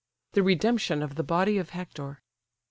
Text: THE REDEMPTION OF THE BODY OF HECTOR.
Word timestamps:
THE 0.31 0.41
REDEMPTION 0.41 1.03
OF 1.03 1.13
THE 1.13 1.21
BODY 1.21 1.59
OF 1.59 1.69
HECTOR. 1.69 2.23